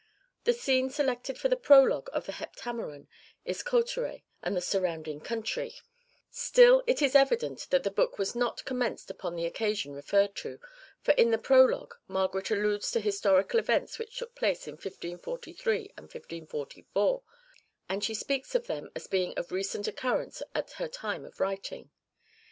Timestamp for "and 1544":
15.95-17.21